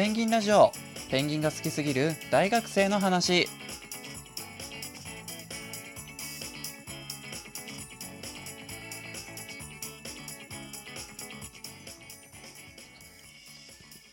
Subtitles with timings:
[0.00, 0.72] ペンギンラジオ。
[1.10, 3.46] ペンギンが好きすぎる大学生の話。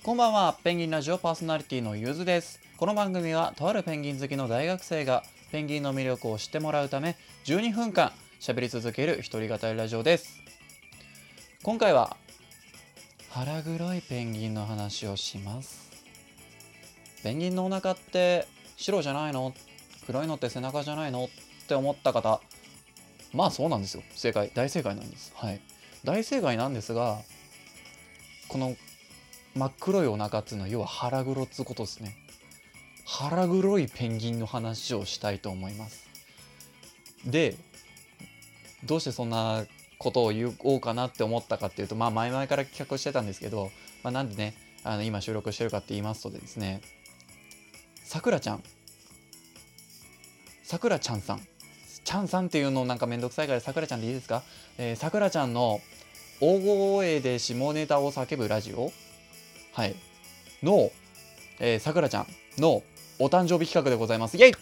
[0.04, 0.58] こんばんは。
[0.62, 2.60] ペンギンラジオパーソナリティのゆずです。
[2.76, 5.24] この番組はとあるペンギン好きの大学生が
[5.54, 7.16] ペンギンの魅力を知ってもらうため
[7.46, 8.12] 12分間
[8.42, 10.44] 喋り続ける一人語りラジオです。
[11.64, 12.18] 今回は
[13.30, 15.92] 腹黒いペンギンの話をします。
[17.24, 19.54] ペンギンのお腹って白じゃないの？
[20.06, 21.26] 黒いのって背中じゃないの？
[21.26, 21.30] っ
[21.68, 22.42] て思った方。
[23.34, 24.04] まあそうなんですよ。
[24.16, 24.52] 正解。
[24.54, 25.34] 大正解なんです。
[25.36, 25.62] はい。
[26.04, 27.20] 大正解なんですが
[28.48, 28.76] この
[29.56, 32.16] 真っ黒いお腹っていうのは要は腹黒っつうことですね。
[33.06, 36.08] 腹黒いペンギンの話をしたいと思います。
[37.26, 37.56] で
[38.86, 39.66] どうしてそんな
[40.00, 43.72] ことを言おうかなって思ったかっていうとまあ前々から企画してたんですけど、
[44.04, 46.82] まあ、なんでねあの今収録してるかって言いますとですね
[48.04, 48.64] さくらちゃん。
[50.64, 51.42] さくらちゃんさん。
[52.04, 54.44] ちゃんさんっていうのなんかめんどくさいからさくらちゃんでいいですか？
[54.96, 55.82] さくらちゃんの
[56.40, 58.92] 大声で下ネタを叫ぶラジオ。
[59.74, 59.96] はい。
[60.64, 60.92] の
[61.80, 62.28] さくらちゃん
[62.58, 62.84] の
[63.20, 64.38] お誕生日企画でございます。
[64.38, 64.54] イェイ！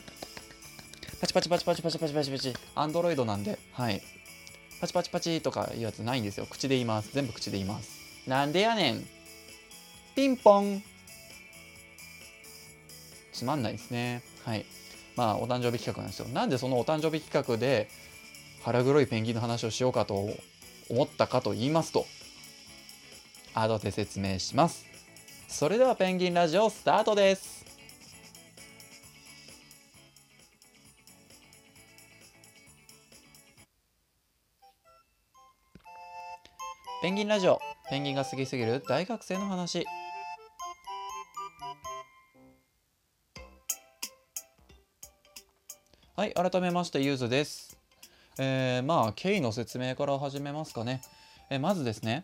[1.21, 2.53] パチパチパチパチパチパチパチパチ。
[2.73, 3.59] アンドロイドなんで。
[3.73, 4.01] はい。
[4.81, 6.45] パチパチパチとかいうやつないんですよ。
[6.49, 7.11] 口で言います。
[7.13, 7.89] 全部口で言います。
[8.27, 9.05] なんでやねん。
[10.15, 10.83] ピンポン。
[13.33, 14.23] つまんないですね。
[14.43, 14.65] はい。
[15.15, 16.27] まあお誕生日企画なんですよ。
[16.27, 17.89] なんでそのお誕生日企画で
[18.63, 20.29] 腹黒いペンギンの話をしようかと
[20.89, 22.05] 思ったかと言いますと
[23.53, 24.85] 後で説明します。
[25.47, 27.64] それではペンギンラジオスタートです。
[37.05, 37.61] ペンギンラジオ。
[37.87, 38.83] ペンギンが好きすぎる。
[38.89, 39.85] 大学生の話。
[46.15, 47.77] はい改めましてゆずです。
[48.39, 51.03] えー、まあ経緯の説明から始めますかね。
[51.51, 52.23] えー、まずですね。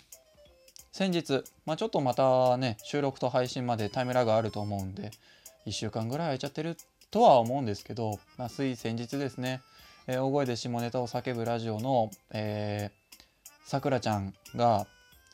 [0.91, 5.11] 先日、まあ、ちょっとまたね収録と配信までタイムラグあると思うんで
[5.67, 6.75] 1週間ぐらい空いちゃってる
[7.11, 9.61] とは思うんですけど、まあ、つい先日ですね、
[10.07, 13.00] えー、大声で下ネタを叫ぶラジオの、えー、
[13.65, 14.87] さくらちゃんが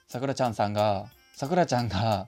[0.07, 2.27] さくらちゃんさんがさくらちゃんが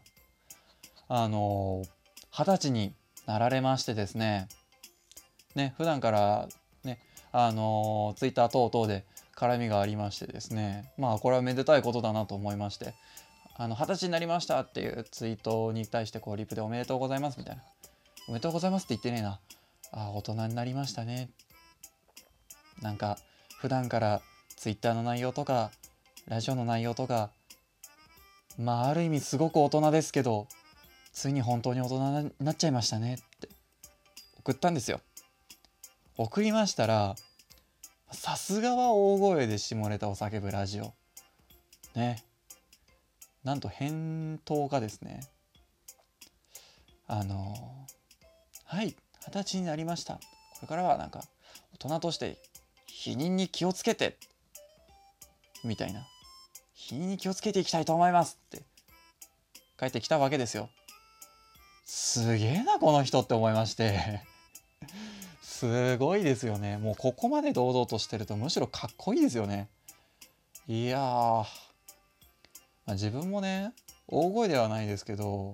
[1.07, 1.83] あの
[2.31, 2.93] 二十歳に
[3.25, 4.47] なられましてですね。
[5.55, 6.47] ね普段から
[6.83, 6.99] ね
[7.31, 9.05] あのツイッター等々で
[9.35, 10.91] 絡みがありましてですね。
[10.97, 12.93] まあこれはめでたいことだなと思いまして。
[13.61, 17.63] あの二十歳になりましたっていうツイートに対してこうリプでおめでとうございますみたいな。
[18.29, 19.39] おめでとうございますって言ってねえな。
[19.91, 21.29] あ大人になりましたね。
[22.81, 23.17] なんか
[23.59, 24.21] 普段から
[24.55, 25.71] ツイッターの内容とか
[26.29, 27.31] ラジオの内容とか
[28.59, 30.47] まあある意味すごく大人ですけど
[31.11, 33.49] ついに本当に大人になっちゃいましたねって
[34.37, 35.01] 送ったんですよ。
[36.17, 37.15] 送りましたら
[38.11, 40.93] さすがは大声で下ネタを叫ぶラジオ。
[41.95, 42.23] ね。
[43.43, 45.21] なんと返答がですね
[47.07, 47.55] あの
[48.65, 48.95] はい
[49.25, 50.15] 二十歳になりました。
[50.15, 50.21] こ
[50.61, 51.23] れからはなんか
[51.73, 52.37] 大人として
[52.85, 54.17] 否認に気をつけて
[55.63, 56.05] みたいな。
[56.79, 58.63] 否認に気をつけていきたいと思いますって。
[59.77, 60.69] 帰ってきたわけですよ。
[61.85, 64.23] すげえなこの人って思いまして。
[65.41, 66.77] すごいですよね。
[66.77, 69.67] もうここまで堂々としてるとむしろかっこいいですよね。
[70.67, 71.45] いやま
[72.87, 73.73] あ、自分もね
[74.07, 75.53] 大声ではないですけど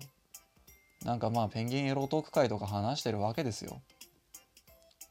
[1.03, 3.81] なんかまあペンギンエロトーク会とか話してるわけですよ。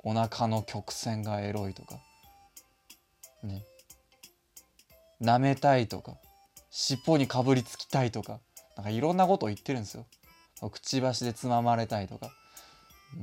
[0.05, 1.99] お腹の曲線がエロいとか。
[3.43, 3.65] ね。
[5.25, 6.17] 舐めたいとか
[6.71, 8.41] 尻尾にかぶりつきたいとか
[8.77, 10.07] なんかいろんなことを言ってるんですよ。
[10.71, 12.31] くちばしでつままれたいとか。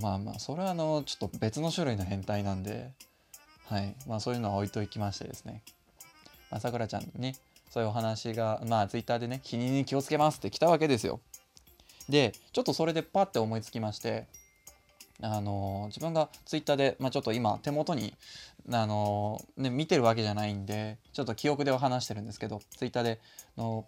[0.02, 2.92] まあまあそれはあのちょっと別の種類の変態なんで。
[3.66, 3.96] はい。
[4.08, 5.64] まあそういうのは置いときましてですね、
[6.60, 7.36] さくらちゃんにね
[7.70, 11.20] そういうお話がまあツイッターでね否認に気をつけますって来たわけですよ。
[12.10, 14.26] でちょっとそれでパッて思いつきまして
[15.22, 18.14] あの自分がツイッターで、まあ、ちょっと今手元に
[18.72, 23.20] あの、ね、見てるわけじゃないんでちょっと記憶では話してるんですけどツイッターで
[23.58, 23.86] の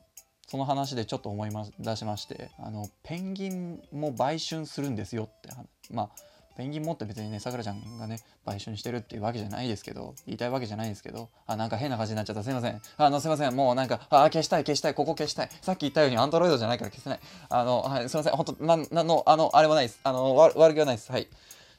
[0.48, 1.50] その話でちょっと思い
[1.80, 5.50] 出しましてあのペンギンも売春するんですよって
[5.92, 6.10] まあ
[6.56, 12.44] ペンギン持って別にねさくらちゃんがね売春してるっていうわけじゃないですけど言いたいわけじゃないですけどあなんか変な感じになっちゃった。
[12.44, 12.81] すいません。
[12.98, 13.56] あのすいません。
[13.56, 15.50] もうなんかあ消したい消したいここ消したい。
[15.62, 17.20] さっき言ったようにアンドロイドじゃないから消せない。
[17.50, 18.34] あのはいすいません。
[18.34, 20.00] 本当なんなのあのあれもないです。
[20.04, 21.12] あの悪気はないです。
[21.12, 21.28] はい。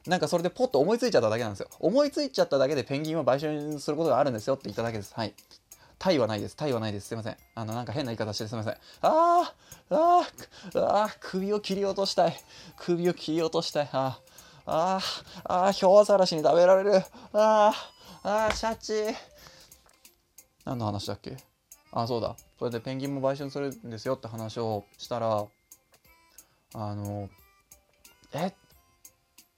[0.07, 1.69] なんかそれでポッと思いついちゃっただけなんですよ。
[1.81, 5.15] 思いついちゃっただけでペンギンは売春することがあるんですよって言っただけです。
[5.15, 5.35] はい。
[5.99, 6.57] タイはないです。
[6.57, 7.09] タイはないです。
[7.09, 7.37] すいません。
[7.55, 8.77] あのなんか変な言い方してすいません。
[9.01, 12.37] あーあーあー首を切り落としたい。
[12.77, 13.89] 首を切り落としたい。
[13.93, 16.97] あーあーあーヒョウザラシに食べられる。
[17.33, 19.17] あーあーシャチ。
[20.67, 21.37] 何の話だっけ？
[21.93, 22.37] あそうだ。
[22.59, 25.47] それでペンギンも売春するんですよって話をしたら
[26.75, 27.31] あの
[28.35, 28.53] え？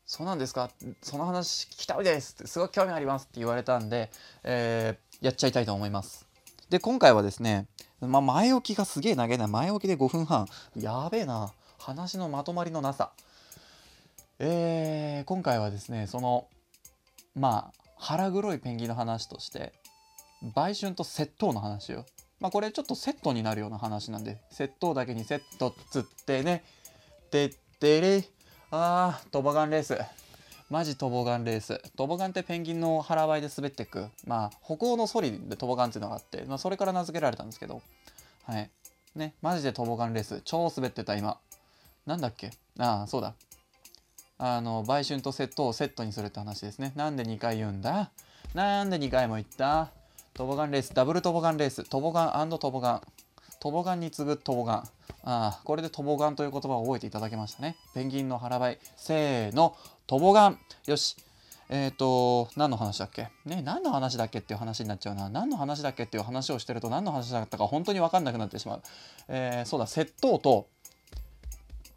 [0.07, 0.71] そうなんですか？
[1.03, 4.11] その話聞きたいですってすごく興味ありますって言われたんで、
[4.45, 6.27] えー、やっちゃいたいと思います。
[6.71, 7.67] で今回はですね、
[8.01, 9.47] まあ、前置きがすげえ投げな。
[9.47, 10.47] い前置きで5分半。
[10.77, 11.53] やべえな。
[11.79, 13.13] 話のまとまりのなさ。
[14.39, 16.47] えー、今回はですねその
[17.35, 19.73] まあ腹黒いペンギンの話として
[20.55, 22.05] 売春と窃盗の話を。
[22.39, 26.65] まあこれちょっとセットになるような話なんで窃盗だけにセットっつってね。
[27.33, 27.51] てっ
[27.81, 28.25] てれ。
[28.79, 29.99] あートボガンレース。
[30.69, 31.81] マジトボガンレース。
[31.97, 34.09] トボガンってペンギンの腹ばいで滑っていく。
[34.27, 37.81] まあ歩行のソリでトボガンっていうのがあって、まあ、それから名付けられたんですけど。
[38.45, 38.71] はい。
[39.15, 40.43] ねマジでトボガンレース。
[40.45, 41.39] 超滑ってた今。
[42.05, 42.51] なんだっけ？
[42.79, 43.33] ああそうだ。
[44.37, 46.93] あの売春と窃盗をセットにするって話ですね。
[46.97, 48.11] なんで2回言うんだ？
[48.53, 49.89] なんで2回も言った？
[50.35, 50.93] トボガンレース。
[50.93, 51.85] ダブルトボガンレース。
[51.85, 53.01] トボガントボガン。
[53.59, 54.89] トボガンに次ぐトボガン。
[55.29, 57.77] ああこれでトボガンという言葉を覚えていただけましたね。
[57.95, 58.79] ペンギンの腹ばい。
[58.97, 59.77] せーの
[60.07, 60.59] トボガン。
[60.87, 61.17] よし。
[61.69, 63.29] えっ、ー、と何の話だっけ？
[63.45, 65.29] ね何の話だっけっていう話になっちゃうな。
[65.29, 68.83] 何の話だっけっていう話をしてると何の話だったか本当に分かんなくなってしまう、
[69.27, 70.69] えー、そうだ窃盗と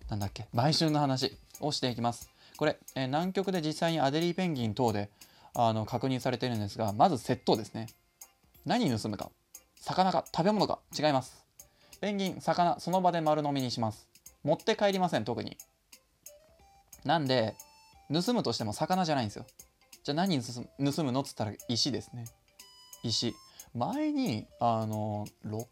[0.09, 0.47] なんだっけ？
[0.55, 2.31] 売春の話をしていきます。
[2.57, 5.11] これ、えー、南極で実際にアデリーペンギン等で
[5.53, 7.89] あの確認されているんですがまず窃盗ですね。
[8.65, 9.29] 何盗むか？
[9.81, 10.25] 魚か？
[10.35, 10.79] 食べ物か？
[10.97, 11.45] 違います。
[12.01, 14.07] ペンギン魚その場で丸飲みにします。
[14.43, 15.57] 持って帰りません特に。
[17.05, 17.55] なんで
[18.11, 19.45] 盗むとしても魚じゃないんですよ。
[20.03, 21.21] じゃあ何盗むの？
[21.21, 22.25] っつったら石ですね。
[23.03, 23.35] 石。
[23.75, 25.67] 前にあの60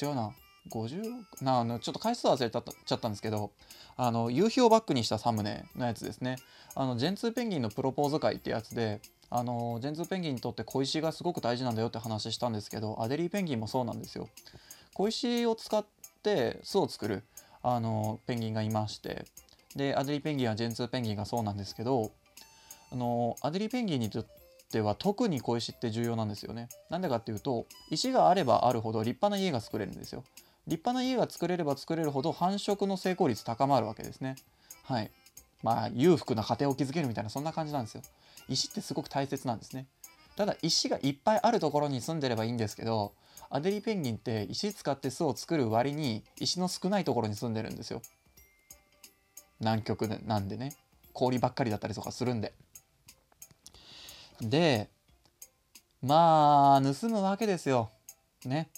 [0.00, 0.32] 違うな。
[0.70, 1.02] 50
[1.42, 3.50] なあのちょっと回数忘れちゃったんですけど
[3.96, 6.36] あの夕日をバックにしたサムネのやつですね。
[6.74, 14.28] あのジェンツーペンギンのプロポーズ会ってやつであのジェンツーペンギンにとって小石がすごく大事なんだよって話したんですけどアデリーペンギンもそうなんですよ。
[14.94, 15.84] 小石を使っ
[16.22, 17.24] て巣を作る
[17.62, 19.24] あのペンギンがいまして
[19.76, 22.10] でアデリーペンギンはジェンツーペンギンがそうなんですけど
[22.92, 24.26] あのアデリーペンギンにとっ
[24.70, 26.68] ては特に小石って重要なんですよね。
[26.90, 30.24] なんでかっていうと石があればあるほど立派な家が作れるんですよ。
[30.66, 34.36] 立派な家が作れれば作れるほど繁殖の成功率高まるわけですね。
[34.82, 35.10] はい。
[35.62, 38.02] まあ裕福な家庭を築けるみたいなそんな感じなんですよ。
[38.48, 39.86] 石ってすごく大切なんですね。
[40.36, 43.12] ただ石がいっぱいあるところに住んでればいいんですけど
[43.52, 48.00] アデリーペンギンって石使って巣を作る割に石の少ないところに住んでるんですよ。
[49.58, 50.76] 南極なんでね。
[51.12, 52.54] 氷ばっかりだったりとかするんで。
[54.40, 54.88] で
[56.00, 57.90] まあ盗むわけですよ。
[58.44, 58.70] ね。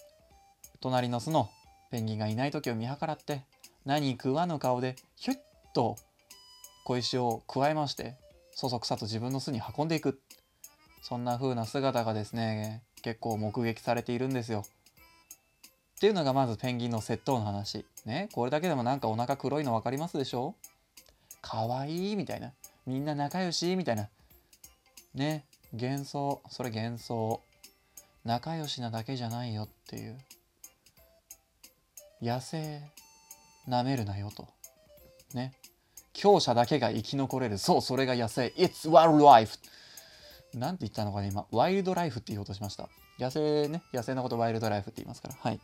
[0.80, 1.50] 隣の巣の
[1.90, 3.44] ペンギンがいない時を見計らって
[3.84, 5.36] 何食わぬ顔でひょっ
[5.74, 5.96] と
[6.84, 8.16] 小石を加えまして
[8.54, 10.18] そそくさと自分の巣に運んでいく。
[11.02, 14.64] そんな風な姿がですね結構目撃されているんですよ。
[14.64, 17.84] っていうのがまずペンギンの窃盗の話。
[18.06, 20.54] ねこれだけでもなんかお腹黒いの分かりますでしょ？
[21.40, 22.52] かわいいみたいな。
[22.86, 24.08] みんな仲良しみたいな。
[25.14, 27.40] ね幻想それ幻想。
[28.24, 30.18] 仲良しなだけじゃないよっていう。
[32.20, 32.80] 野生
[33.66, 34.48] なめるなよと。
[35.34, 35.52] ね。
[36.12, 37.58] 強者だけが生き残れる。
[37.58, 38.52] そう、それが野生。
[38.56, 39.58] It's wildlife!
[40.54, 41.46] んて言ったのかな、今。
[41.50, 42.88] ワイルドライフって言おうとしました。
[43.18, 45.34] 野生ね、野生のことワイルドライフって言いますから。
[45.40, 45.60] はい。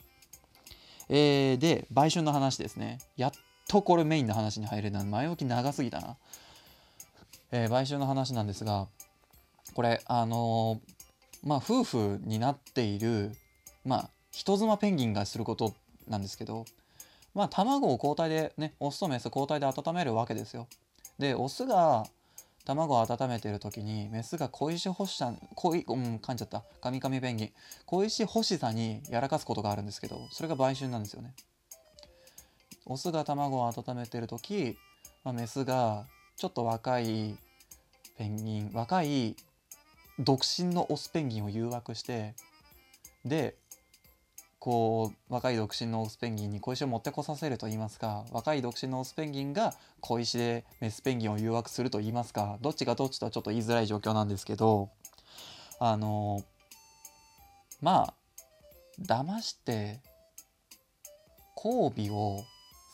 [1.09, 2.99] えー、で、売春の話ですね。
[3.17, 3.33] やっ
[3.69, 5.05] とこれメインの話に入れるな。
[5.05, 6.17] 前置き長すぎたな。
[7.51, 8.89] えー、売春の話なんですが、
[9.75, 13.33] これ、あのー、まあ、夫婦になっている、
[13.85, 15.75] まあ、人妻ペンギンがすること
[16.09, 16.65] なんですけど、
[17.35, 20.67] まあ、卵を交代でね、オスとメス交代で温めるわけですよ。
[21.19, 22.07] で、オスが
[22.69, 26.65] 卵を温めてる時にメスが小石干しさ小いうん噛んじゃった。
[26.83, 27.53] カミカミペンギン。
[27.87, 31.33] 小石干しさにやらかすことがあるんですけどそれが売春なんですよね。
[32.85, 34.77] オスが卵を温めてる時、
[35.25, 36.05] まあ、メスが
[36.37, 37.39] ちょっと若い
[38.19, 39.35] ペンギン若い
[40.19, 42.35] 独身のオスペンギンを誘惑して
[43.25, 43.57] で
[44.69, 54.91] こう若い独身のオスペンギンに小石を持ってこさせると言いますか若い独身のオスペンギンが小石でメスペンギンを誘惑すると言いますかどっちがどっちとはちょっと言いづらい状況なんですけど
[55.81, 56.45] あの
[57.81, 58.15] まあ
[59.01, 60.01] 騙して
[61.57, 62.45] 交尾を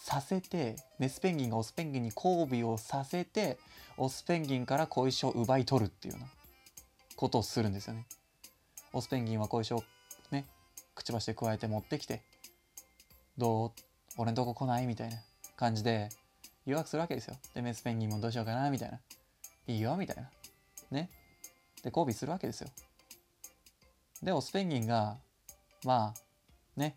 [0.05, 3.59] させてメスペンギンがオスペンギンに交尾をさせて
[3.97, 6.29] オスペンギンから小石を奪い取るっていうような
[7.17, 8.07] ことをするんですよね。
[8.93, 9.83] オスペンギンは小石を
[11.05, 12.23] くちばしで加えて持ってきて
[13.37, 13.73] どう？
[14.17, 14.87] 俺んとこ来ない？
[14.87, 15.19] みたいな
[15.55, 16.09] 感じで
[16.65, 17.37] 誘惑するわけですよ。
[17.55, 18.71] でメスペンギンもどうしようかな？
[18.71, 18.99] みたいな。
[19.67, 19.97] いいよ？
[19.99, 20.31] みたいな。
[20.91, 21.11] ね？
[21.83, 22.69] で交尾するわけですよ。
[24.23, 25.19] でオスペンギンが
[25.85, 26.97] まあね？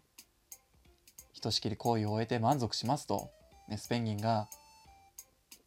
[1.33, 3.29] ひとしきり行為を終えて満足しますと
[3.67, 4.47] メスペンギンが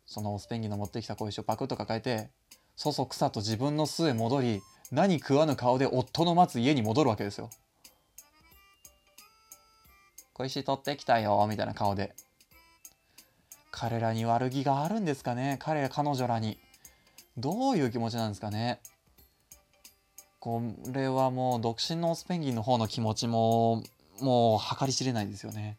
[0.07, 2.31] そのオスペンギンの持ってきた小石をパクッと抱えて
[2.75, 7.51] そそくさと自分の巣へ戻り何食わぬ顔で夫の待つ家に戻るわけですよ。
[10.41, 12.15] 小石取ってきたよみたいな顔で。
[13.71, 15.59] 彼らに悪気があるんですかね？
[15.61, 16.59] 彼ら彼女らに。
[17.37, 18.81] どういう気持ちなんですかね？
[20.39, 23.83] これはもう独身のオスペンギンの方の気持ちも
[24.23, 25.77] もう計り知れないですよね。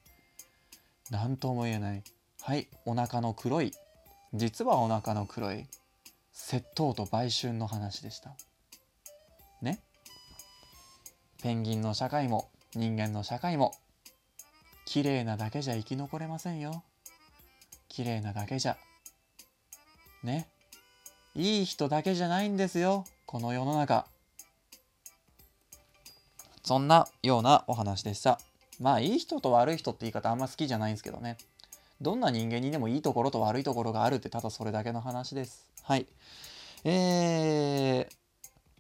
[1.10, 2.04] 何とも言えない。
[2.44, 3.74] はいお腹の黒い。
[4.36, 5.66] 実はお腹の黒い。
[6.36, 8.36] 窃盗と売春の話でした。
[9.64, 9.80] ね？
[11.42, 13.74] ペンギンの社会も人間の社会も
[14.86, 16.84] 綺麗なだけじゃ生き残れませんよ。
[17.88, 18.78] 綺麗なだけじゃ。
[20.24, 20.48] ね。
[21.36, 24.06] いい人だけじゃないんですよこの世の中。
[26.64, 28.40] そんなようなお話でした。
[28.80, 31.38] まあいい人と悪い人って言い方あんま好きじゃないんですけどね。
[32.02, 35.70] どんな人間にでもいいところと悪いところがあるってただそれだけの話です。
[35.84, 36.08] はい。
[36.84, 38.16] えー、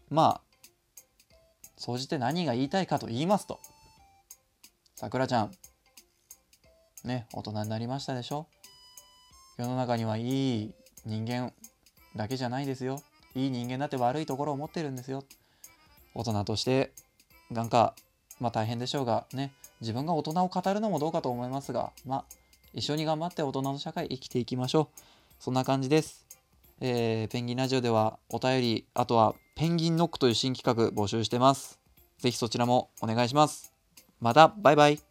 [0.09, 0.41] まあ
[1.77, 3.59] 総じて何が言いたいかと言いますと
[4.95, 5.51] さくらちゃん。
[7.03, 8.47] ね大人になりましたでしょ？
[9.57, 10.73] 世の中にはいい
[11.05, 11.53] 人間
[12.15, 13.01] だけじゃないですよ。
[13.35, 15.23] いい人間だって悪いところを持ってるんですよ。
[16.13, 16.91] 大人として
[17.49, 17.95] なんか
[18.39, 22.25] まあ大変でしょうがね自分が大人を語るのもどうかと思いますがまあ
[22.73, 25.01] 一緒に頑張って大人の社会生きていきましょう。
[25.39, 26.25] そんな感じです。
[26.79, 31.79] えー、ペンギンラジオではお便りあとはペンギンノックという新企画募集してます。
[32.17, 33.73] ぜひそちらもお願いします。
[34.19, 35.10] またバイバイ。